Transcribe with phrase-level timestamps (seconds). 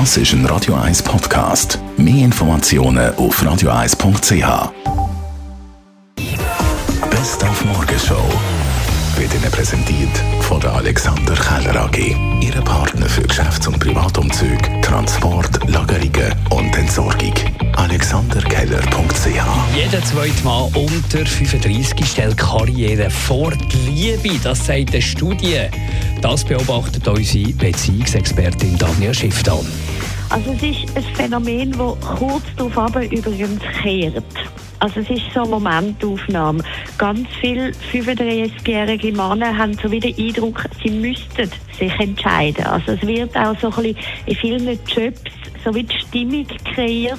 [0.00, 1.78] Das ist ein Radio 1 Podcast.
[1.96, 4.72] Mehr Informationen auf radio1.ch.
[7.10, 8.28] Best auf Morgenshow
[9.16, 10.10] wird Ihnen präsentiert
[10.40, 12.16] von der Alexander Keller AG.
[12.40, 16.32] Ihre Partner für Geschäfts- und Privatumzüge, Transport, Lagerungen
[19.76, 25.62] Jeder zweite Mann unter 35 stellt Karriere vor die Liebe, das sagt eine Studie.
[26.22, 29.66] Das beobachtet unsere Beziehungsexpertin Danja Schifftan.
[30.30, 34.24] Also es ist ein Phänomen, das kurz darauf übrigens kehrt.
[34.78, 36.62] Also es ist so eine Momentaufnahme.
[36.96, 42.64] Ganz viele 35-jährige Männer haben so wie den Eindruck, sie müssten sich entscheiden.
[42.64, 45.20] Also es wird auch so ein bisschen in vielen Jobs
[45.64, 47.18] so wie die Stimmung kreiert,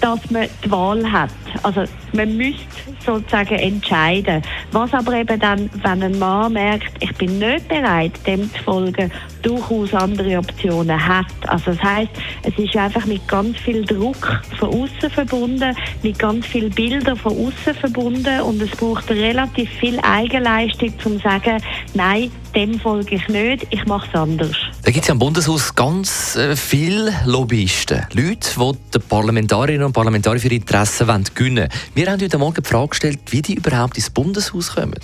[0.00, 1.30] dass man die Wahl hat.
[1.66, 2.64] Also man müsste
[3.04, 4.40] sozusagen entscheiden.
[4.70, 9.10] Was aber eben dann, wenn ein Mann merkt, ich bin nicht bereit, dem zu folgen,
[9.42, 11.26] durchaus andere Optionen hat.
[11.48, 12.10] Also das heißt,
[12.44, 17.32] es ist einfach mit ganz viel Druck von außen verbunden, mit ganz vielen Bildern von
[17.32, 21.60] außen verbunden und es braucht relativ viel Eigenleistung, um zu sagen,
[21.94, 24.56] nein, dem folge ich nicht, ich mache es anders.
[24.86, 28.06] Da gibt es ja im Bundeshaus ganz äh, viele Lobbyisten.
[28.12, 31.68] Leute, die die Parlamentarierinnen und Parlamentarier für Interessen gewinnen wollen.
[31.96, 34.94] Wir haben heute Morgen die Frage gestellt, wie die überhaupt ins Bundeshaus kommen.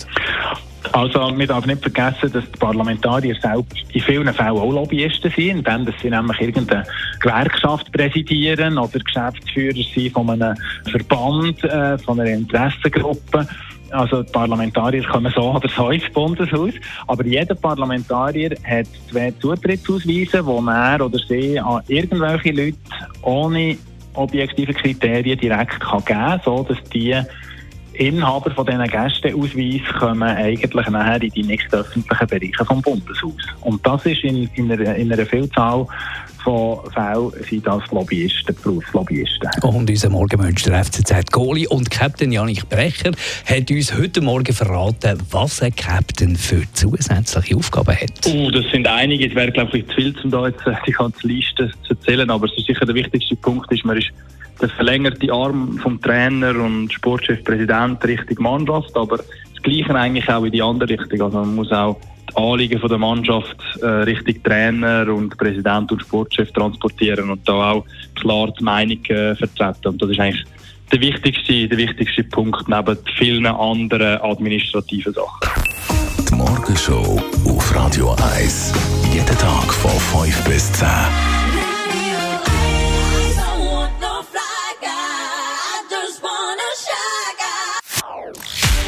[0.92, 5.66] Also, wir dürfen nicht vergessen, dass die Parlamentarier selbst in vielen Fällen auch Lobbyisten sind,
[5.66, 6.84] denn dass sie nämlich irgendeine
[7.19, 10.56] Gewerkschaft präsidieren oder Geschäftsführer sind von einem
[10.92, 13.48] Verband, äh, von einer Interessengruppe.
[13.92, 16.72] Also die Parlamentarier kommen so oder so ins Bundeshaus,
[17.06, 22.78] aber jeder Parlamentarier hat zwei Zutrittsausweise, wo er oder sie an irgendwelche Leute
[23.22, 23.76] ohne
[24.14, 27.16] objektive Kriterien direkt kann geben kann, so dass die
[27.94, 33.36] Inhaber von diesen Gästeausweis kommen eigentlich nachher in die nächsten öffentlichen Bereiche vom Bundeshaus.
[33.60, 35.86] Und das ist in, in, in einer Vielzahl
[36.42, 39.50] von Fällen sind das Lobbyisten, Berufslobbyisten.
[39.62, 43.12] Und unser Morgenmensch, der FCZ Goli und Captain Janik Brecher,
[43.46, 48.26] hat uns heute Morgen verraten, was ein Captain für zusätzliche Aufgaben hat.
[48.26, 49.28] Uh, das sind einige.
[49.28, 52.28] Es wäre, glaube ich, zu viel, um da jetzt äh, die ganze Liste zu erzählen.
[52.31, 54.10] Aber es ist sicher der wichtigste Punkt, ist, man ist
[54.60, 60.52] der verlängerte Arm vom Trainer und Sportchefpräsident Richtung Mannschaft, aber das Gleiche eigentlich auch in
[60.52, 61.22] die andere Richtung.
[61.22, 61.97] Also man muss auch
[62.34, 67.84] Anliegen der Mannschaft äh, Richtung Trainer und Präsident und Sportchef transportieren und da auch
[68.15, 69.88] klar die Meinung äh, vertreten.
[69.88, 70.44] Und das ist eigentlich
[70.93, 75.48] der wichtigste, der wichtigste Punkt neben vielen anderen administrativen Sachen.
[76.28, 78.72] Die Morgenshow auf Radio 1.
[79.12, 79.91] Jeden Tag von
[80.22, 81.41] 5 bis 10.